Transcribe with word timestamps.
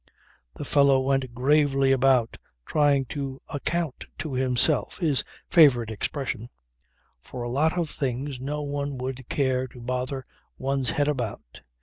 The 0.55 0.65
fellow 0.65 0.99
went 0.99 1.35
gravely 1.35 1.91
about 1.91 2.39
trying 2.65 3.05
to 3.13 3.39
"account 3.49 4.05
to 4.17 4.33
himself" 4.33 4.97
his 4.97 5.23
favourite 5.47 5.91
expression 5.91 6.49
for 7.19 7.43
a 7.43 7.51
lot 7.51 7.77
of 7.77 7.91
things 7.91 8.39
no 8.39 8.63
one 8.63 8.97
would 8.97 9.29
care 9.29 9.67
to 9.67 9.79
bother 9.79 10.25
one's 10.57 10.89
head 10.89 11.07
about. 11.07 11.61